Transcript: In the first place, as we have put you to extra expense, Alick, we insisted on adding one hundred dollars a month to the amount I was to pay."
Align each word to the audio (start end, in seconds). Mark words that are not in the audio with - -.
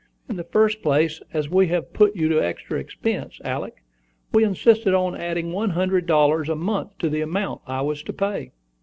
In 0.27 0.35
the 0.35 0.43
first 0.43 0.81
place, 0.81 1.21
as 1.31 1.47
we 1.47 1.67
have 1.67 1.93
put 1.93 2.15
you 2.15 2.27
to 2.29 2.43
extra 2.43 2.79
expense, 2.79 3.39
Alick, 3.45 3.83
we 4.33 4.43
insisted 4.43 4.95
on 4.95 5.15
adding 5.15 5.51
one 5.51 5.69
hundred 5.69 6.07
dollars 6.07 6.49
a 6.49 6.55
month 6.55 6.97
to 6.97 7.07
the 7.07 7.21
amount 7.21 7.61
I 7.67 7.81
was 7.81 8.01
to 8.01 8.13
pay." 8.13 8.51